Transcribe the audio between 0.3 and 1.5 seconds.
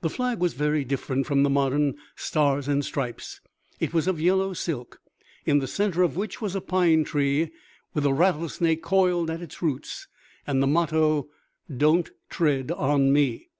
was very different from the